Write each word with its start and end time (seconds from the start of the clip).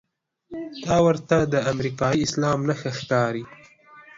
دا 0.85 0.97
ورته 1.05 1.37
د 1.53 1.55
امریکايي 1.71 2.19
اسلام 2.25 2.59
نښه 2.67 2.91
ښکاري. 2.99 3.43